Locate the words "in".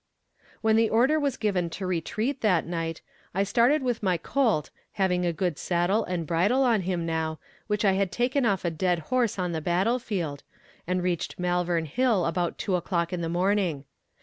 13.13-13.21